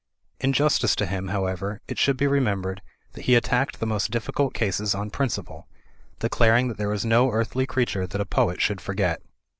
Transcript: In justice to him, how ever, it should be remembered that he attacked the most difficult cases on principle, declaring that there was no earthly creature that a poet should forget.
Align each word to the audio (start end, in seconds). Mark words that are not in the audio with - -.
In 0.39 0.51
justice 0.51 0.95
to 0.95 1.05
him, 1.05 1.27
how 1.27 1.45
ever, 1.45 1.79
it 1.87 1.99
should 1.99 2.17
be 2.17 2.25
remembered 2.25 2.81
that 3.13 3.25
he 3.25 3.35
attacked 3.35 3.79
the 3.79 3.85
most 3.85 4.09
difficult 4.09 4.55
cases 4.55 4.95
on 4.95 5.11
principle, 5.11 5.67
declaring 6.17 6.69
that 6.69 6.77
there 6.77 6.89
was 6.89 7.05
no 7.05 7.29
earthly 7.29 7.67
creature 7.67 8.07
that 8.07 8.19
a 8.19 8.25
poet 8.25 8.59
should 8.61 8.81
forget. 8.81 9.21